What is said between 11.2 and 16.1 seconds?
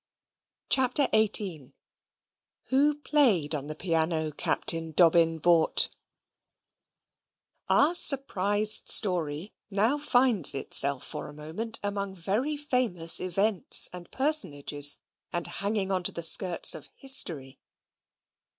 a moment among very famous events and personages, and hanging on